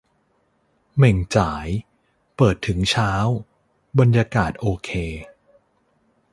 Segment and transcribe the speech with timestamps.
[0.95, 1.67] เหม่งจ๋าย
[2.37, 3.11] เปิดถึงเช้า
[3.99, 4.89] บรรยากาศโอเค